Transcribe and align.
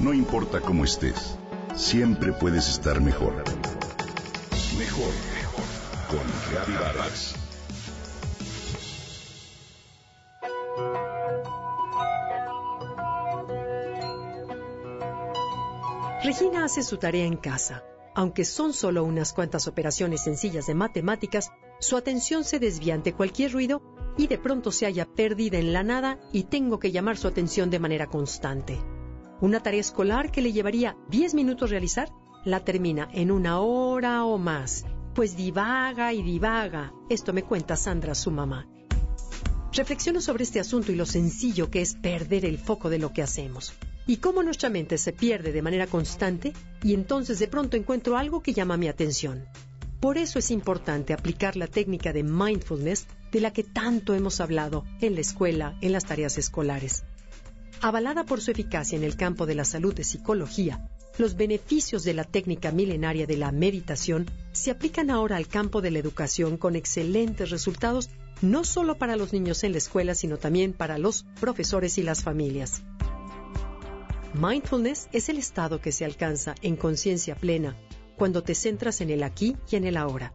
No 0.00 0.14
importa 0.14 0.62
cómo 0.62 0.84
estés, 0.84 1.36
siempre 1.76 2.32
puedes 2.32 2.70
estar 2.70 3.02
mejor. 3.02 3.34
Mejor, 4.78 5.12
mejor. 5.34 5.64
Con 6.08 6.20
Reavivadas. 6.50 7.34
Regina 16.24 16.64
hace 16.64 16.82
su 16.82 16.96
tarea 16.96 17.26
en 17.26 17.36
casa. 17.36 17.84
Aunque 18.14 18.46
son 18.46 18.72
solo 18.72 19.04
unas 19.04 19.34
cuantas 19.34 19.68
operaciones 19.68 20.22
sencillas 20.24 20.66
de 20.66 20.74
matemáticas, 20.74 21.50
su 21.78 21.98
atención 21.98 22.44
se 22.44 22.58
desvía 22.58 22.94
ante 22.94 23.12
cualquier 23.12 23.52
ruido 23.52 23.82
y 24.16 24.28
de 24.28 24.38
pronto 24.38 24.72
se 24.72 24.86
halla 24.86 25.04
perdida 25.04 25.58
en 25.58 25.74
la 25.74 25.82
nada 25.82 26.18
y 26.32 26.44
tengo 26.44 26.78
que 26.78 26.90
llamar 26.90 27.18
su 27.18 27.28
atención 27.28 27.68
de 27.68 27.78
manera 27.78 28.06
constante. 28.06 28.78
Una 29.40 29.60
tarea 29.60 29.80
escolar 29.80 30.30
que 30.30 30.42
le 30.42 30.52
llevaría 30.52 30.96
10 31.08 31.32
minutos 31.32 31.70
realizar, 31.70 32.10
la 32.44 32.60
termina 32.60 33.08
en 33.12 33.30
una 33.30 33.60
hora 33.60 34.24
o 34.24 34.36
más, 34.36 34.84
pues 35.14 35.34
divaga 35.34 36.12
y 36.12 36.22
divaga. 36.22 36.92
Esto 37.08 37.32
me 37.32 37.42
cuenta 37.42 37.74
Sandra, 37.76 38.14
su 38.14 38.30
mamá. 38.30 38.68
Reflexiono 39.72 40.20
sobre 40.20 40.44
este 40.44 40.60
asunto 40.60 40.92
y 40.92 40.96
lo 40.96 41.06
sencillo 41.06 41.70
que 41.70 41.80
es 41.80 41.94
perder 41.94 42.44
el 42.44 42.58
foco 42.58 42.90
de 42.90 42.98
lo 42.98 43.14
que 43.14 43.22
hacemos. 43.22 43.72
Y 44.06 44.18
cómo 44.18 44.42
nuestra 44.42 44.68
mente 44.68 44.98
se 44.98 45.12
pierde 45.12 45.52
de 45.52 45.62
manera 45.62 45.86
constante 45.86 46.52
y 46.82 46.92
entonces 46.92 47.38
de 47.38 47.48
pronto 47.48 47.78
encuentro 47.78 48.18
algo 48.18 48.42
que 48.42 48.52
llama 48.52 48.76
mi 48.76 48.88
atención. 48.88 49.46
Por 50.00 50.18
eso 50.18 50.38
es 50.38 50.50
importante 50.50 51.14
aplicar 51.14 51.56
la 51.56 51.66
técnica 51.66 52.12
de 52.12 52.24
mindfulness 52.24 53.06
de 53.32 53.40
la 53.40 53.52
que 53.52 53.64
tanto 53.64 54.14
hemos 54.14 54.40
hablado 54.40 54.84
en 55.00 55.14
la 55.14 55.20
escuela, 55.22 55.78
en 55.80 55.92
las 55.92 56.04
tareas 56.04 56.36
escolares. 56.36 57.04
Avalada 57.80 58.24
por 58.24 58.40
su 58.40 58.50
eficacia 58.50 58.96
en 58.96 59.04
el 59.04 59.16
campo 59.16 59.46
de 59.46 59.54
la 59.54 59.64
salud 59.64 59.94
de 59.94 60.04
psicología, 60.04 60.88
los 61.18 61.36
beneficios 61.36 62.04
de 62.04 62.14
la 62.14 62.24
técnica 62.24 62.72
milenaria 62.72 63.26
de 63.26 63.36
la 63.36 63.52
meditación 63.52 64.26
se 64.52 64.70
aplican 64.70 65.10
ahora 65.10 65.36
al 65.36 65.48
campo 65.48 65.80
de 65.80 65.90
la 65.90 65.98
educación 65.98 66.56
con 66.56 66.76
excelentes 66.76 67.50
resultados 67.50 68.10
no 68.42 68.64
solo 68.64 68.96
para 68.96 69.16
los 69.16 69.32
niños 69.32 69.64
en 69.64 69.72
la 69.72 69.78
escuela, 69.78 70.14
sino 70.14 70.38
también 70.38 70.72
para 70.72 70.98
los 70.98 71.24
profesores 71.40 71.98
y 71.98 72.02
las 72.02 72.22
familias. 72.22 72.82
Mindfulness 74.34 75.08
es 75.12 75.28
el 75.28 75.38
estado 75.38 75.80
que 75.80 75.92
se 75.92 76.04
alcanza 76.04 76.54
en 76.62 76.76
conciencia 76.76 77.34
plena 77.34 77.76
cuando 78.16 78.42
te 78.42 78.54
centras 78.54 79.00
en 79.00 79.10
el 79.10 79.22
aquí 79.22 79.56
y 79.70 79.76
en 79.76 79.84
el 79.84 79.96
ahora. 79.96 80.32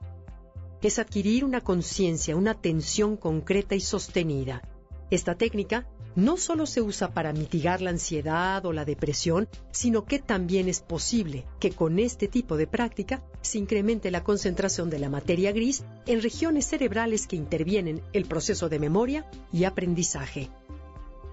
Es 0.82 1.00
adquirir 1.00 1.46
una 1.46 1.62
conciencia, 1.62 2.36
una 2.36 2.52
atención 2.52 3.18
concreta 3.18 3.76
y 3.76 3.80
sostenida. 3.80 4.62
Esta 5.10 5.36
técnica 5.36 5.88
no 6.16 6.38
solo 6.38 6.66
se 6.66 6.82
usa 6.82 7.14
para 7.14 7.34
mitigar 7.34 7.82
la 7.82 7.90
ansiedad 7.90 8.66
o 8.66 8.72
la 8.72 8.86
depresión, 8.86 9.50
sino 9.72 10.06
que 10.06 10.20
también 10.20 10.70
es 10.70 10.80
posible 10.80 11.46
que 11.60 11.72
con 11.72 12.00
este 12.00 12.28
tipo 12.28 12.56
de 12.56 12.68
práctica 12.68 13.22
se 13.42 13.58
incremente 13.58 14.12
la 14.12 14.24
concentración 14.24 14.90
de 14.90 15.00
la 15.00 15.10
materia 15.10 15.52
gris 15.52 15.84
en 16.06 16.22
regiones 16.22 16.68
cerebrales 16.68 17.28
que 17.28 17.36
intervienen 17.36 18.02
el 18.14 18.26
proceso 18.26 18.70
de 18.70 18.80
memoria 18.80 19.30
y 19.52 19.66
aprendizaje. 19.66 20.50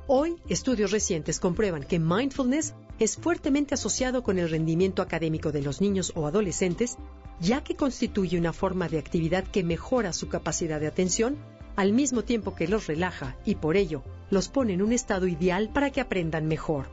Hoy, 0.08 0.36
estudios 0.48 0.90
recientes 0.90 1.38
comprueban 1.38 1.84
que 1.84 2.00
mindfulness 2.00 2.74
es 2.98 3.16
fuertemente 3.16 3.74
asociado 3.74 4.24
con 4.24 4.38
el 4.38 4.50
rendimiento 4.50 5.00
académico 5.00 5.52
de 5.52 5.62
los 5.62 5.80
niños 5.80 6.12
o 6.16 6.26
adolescentes, 6.26 6.98
ya 7.40 7.62
que 7.62 7.76
constituye 7.76 8.36
una 8.36 8.52
forma 8.52 8.88
de 8.88 8.98
actividad 8.98 9.44
que 9.44 9.62
mejora 9.62 10.12
su 10.12 10.28
capacidad 10.28 10.80
de 10.80 10.88
atención 10.88 11.36
al 11.76 11.92
mismo 11.92 12.24
tiempo 12.24 12.54
que 12.54 12.68
los 12.68 12.88
relaja 12.88 13.36
y 13.44 13.54
por 13.54 13.76
ello 13.76 14.02
los 14.32 14.48
pone 14.48 14.72
en 14.72 14.80
un 14.80 14.92
estado 14.92 15.26
ideal 15.28 15.68
para 15.68 15.90
que 15.90 16.00
aprendan 16.00 16.48
mejor. 16.48 16.86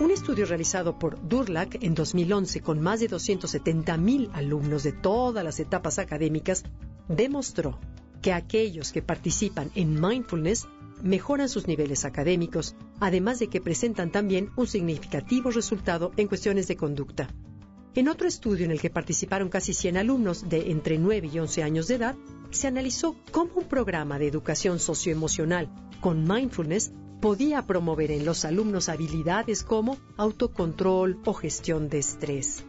Un 0.00 0.10
estudio 0.10 0.46
realizado 0.46 0.98
por 0.98 1.28
Durlac 1.28 1.76
en 1.82 1.94
2011 1.94 2.62
con 2.62 2.80
más 2.80 3.00
de 3.00 3.10
270.000 3.10 4.30
alumnos 4.32 4.84
de 4.84 4.92
todas 4.92 5.44
las 5.44 5.60
etapas 5.60 5.98
académicas 5.98 6.64
demostró 7.08 7.78
que 8.22 8.32
aquellos 8.32 8.90
que 8.90 9.02
participan 9.02 9.70
en 9.74 10.00
mindfulness 10.00 10.66
mejoran 11.02 11.50
sus 11.50 11.66
niveles 11.66 12.06
académicos, 12.06 12.74
además 12.98 13.38
de 13.38 13.48
que 13.48 13.60
presentan 13.60 14.10
también 14.10 14.48
un 14.56 14.66
significativo 14.66 15.50
resultado 15.50 16.12
en 16.16 16.26
cuestiones 16.26 16.68
de 16.68 16.76
conducta. 16.76 17.28
En 17.94 18.08
otro 18.08 18.26
estudio 18.26 18.64
en 18.64 18.70
el 18.70 18.80
que 18.80 18.88
participaron 18.88 19.50
casi 19.50 19.74
100 19.74 19.98
alumnos 19.98 20.48
de 20.48 20.70
entre 20.70 20.98
9 20.98 21.28
y 21.30 21.38
11 21.38 21.62
años 21.62 21.86
de 21.88 21.96
edad, 21.96 22.16
se 22.52 22.68
analizó 22.68 23.16
cómo 23.30 23.52
un 23.56 23.64
programa 23.64 24.18
de 24.18 24.28
educación 24.28 24.78
socioemocional 24.78 25.68
con 26.00 26.24
mindfulness 26.24 26.92
podía 27.20 27.66
promover 27.66 28.10
en 28.10 28.24
los 28.24 28.44
alumnos 28.44 28.88
habilidades 28.88 29.62
como 29.62 29.96
autocontrol 30.16 31.20
o 31.24 31.34
gestión 31.34 31.88
de 31.88 31.98
estrés. 31.98 32.64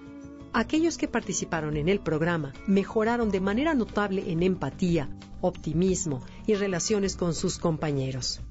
Aquellos 0.54 1.00
que 1.00 1.08
participaron 1.08 1.76
en 1.78 1.90
el 1.90 2.00
programa 2.00 2.54
mejoraron 2.68 3.32
de 3.32 3.40
manera 3.40 3.74
notable 3.74 4.32
en 4.32 4.44
empatía, 4.44 5.10
optimismo 5.42 6.24
y 6.46 6.54
relaciones 6.54 7.16
con 7.16 7.34
sus 7.34 7.58
compañeros, 7.58 8.42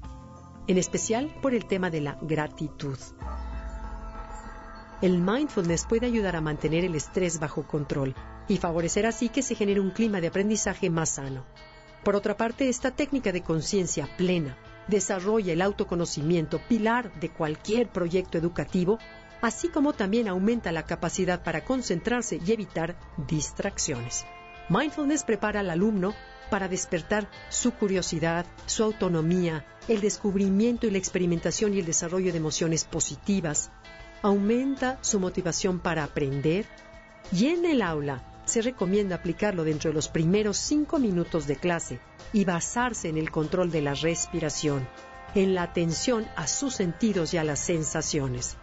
en 0.67 0.77
especial 0.77 1.33
por 1.41 1.53
el 1.53 1.65
tema 1.65 1.89
de 1.89 2.01
la 2.01 2.17
gratitud. 2.21 2.97
El 5.03 5.17
mindfulness 5.17 5.85
puede 5.85 6.05
ayudar 6.05 6.37
a 6.37 6.39
mantener 6.39 6.85
el 6.85 6.95
estrés 6.95 7.37
bajo 7.37 7.67
control 7.67 8.15
y 8.47 8.55
favorecer 8.55 9.05
así 9.05 9.27
que 9.27 9.41
se 9.41 9.53
genere 9.53 9.81
un 9.81 9.91
clima 9.91 10.21
de 10.21 10.27
aprendizaje 10.27 10.89
más 10.89 11.15
sano. 11.15 11.43
Por 12.05 12.15
otra 12.15 12.37
parte, 12.37 12.69
esta 12.69 12.89
técnica 12.91 13.33
de 13.33 13.43
conciencia 13.43 14.07
plena 14.15 14.57
desarrolla 14.87 15.51
el 15.51 15.61
autoconocimiento, 15.61 16.61
pilar 16.69 17.11
de 17.19 17.27
cualquier 17.27 17.89
proyecto 17.89 18.37
educativo, 18.37 18.97
así 19.41 19.67
como 19.67 19.91
también 19.91 20.29
aumenta 20.29 20.71
la 20.71 20.85
capacidad 20.85 21.43
para 21.43 21.65
concentrarse 21.65 22.39
y 22.41 22.53
evitar 22.53 22.97
distracciones. 23.27 24.23
Mindfulness 24.69 25.25
prepara 25.25 25.59
al 25.59 25.69
alumno 25.69 26.13
para 26.49 26.69
despertar 26.69 27.29
su 27.49 27.71
curiosidad, 27.73 28.45
su 28.67 28.85
autonomía, 28.85 29.65
el 29.89 29.99
descubrimiento 29.99 30.87
y 30.87 30.91
la 30.91 30.97
experimentación 30.97 31.73
y 31.73 31.79
el 31.79 31.85
desarrollo 31.85 32.31
de 32.31 32.37
emociones 32.37 32.85
positivas, 32.85 33.69
aumenta 34.23 34.97
su 35.01 35.19
motivación 35.19 35.79
para 35.79 36.05
aprender 36.05 36.65
y 37.31 37.47
en 37.47 37.65
el 37.65 37.81
aula 37.81 38.41
se 38.45 38.61
recomienda 38.61 39.17
aplicarlo 39.17 39.63
dentro 39.63 39.89
de 39.89 39.93
los 39.93 40.07
primeros 40.07 40.57
cinco 40.57 40.97
minutos 40.97 41.45
de 41.45 41.57
clase 41.57 41.99
y 42.31 42.45
basarse 42.45 43.09
en 43.09 43.17
el 43.17 43.31
control 43.31 43.69
de 43.69 43.81
la 43.81 43.93
respiración, 43.93 44.87
en 45.35 45.53
la 45.53 45.63
atención 45.63 46.25
a 46.37 46.47
sus 46.47 46.75
sentidos 46.75 47.33
y 47.33 47.37
a 47.37 47.43
las 47.43 47.59
sensaciones. 47.59 48.57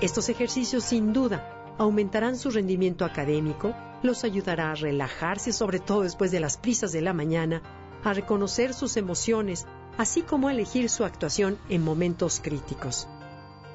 Estos 0.00 0.28
ejercicios 0.28 0.84
sin 0.84 1.12
duda 1.12 1.74
aumentarán 1.76 2.36
su 2.36 2.50
rendimiento 2.50 3.04
académico, 3.04 3.74
los 4.02 4.24
ayudará 4.24 4.70
a 4.70 4.76
relajarse, 4.76 5.52
sobre 5.52 5.80
todo 5.80 6.02
después 6.02 6.30
de 6.30 6.40
las 6.40 6.58
prisas 6.58 6.92
de 6.92 7.02
la 7.02 7.12
mañana, 7.12 7.62
a 8.04 8.12
reconocer 8.12 8.72
sus 8.72 8.96
emociones, 8.96 9.66
así 9.98 10.22
como 10.22 10.48
a 10.48 10.52
elegir 10.52 10.88
su 10.88 11.04
actuación 11.04 11.58
en 11.68 11.82
momentos 11.82 12.40
críticos. 12.42 13.08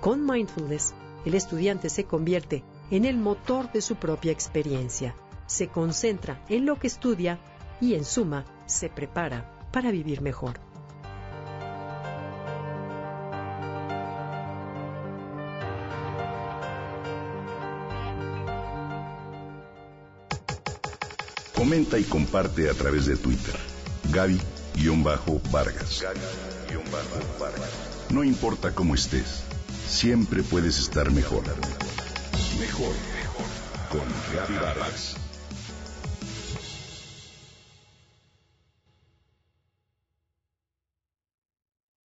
Con 0.06 0.24
mindfulness, 0.24 0.94
el 1.26 1.34
estudiante 1.34 1.90
se 1.90 2.04
convierte 2.04 2.64
en 2.92 3.06
el 3.06 3.18
motor 3.18 3.72
de 3.72 3.82
su 3.82 3.96
propia 3.96 4.32
experiencia, 4.32 5.16
se 5.48 5.68
concentra 5.68 6.46
en 6.48 6.68
lo 6.68 6.78
que 6.78 6.86
estudia 6.86 7.40
y, 7.82 7.96
en 7.96 8.06
suma, 8.06 8.46
se 8.68 8.88
prepara 8.88 9.68
para 9.72 9.90
vivir 9.90 10.22
mejor. 10.22 10.60
Comenta 21.56 21.98
y 21.98 22.04
comparte 22.04 22.70
a 22.70 22.76
través 22.76 23.08
de 23.08 23.18
Twitter. 23.18 23.56
Gaby-Vargas. 24.14 26.04
Gaby-Vargas. 26.04 27.72
No 28.12 28.24
importa 28.24 28.76
cómo 28.76 28.94
estés, 28.94 29.44
siempre 29.88 30.44
puedes 30.44 30.80
estar 30.80 31.12
mejor. 31.12 31.44
Mejor, 32.60 32.94
mejor. 33.16 33.46
Con 33.90 34.06
Gaby 34.34 34.56
Vargas. 34.56 35.16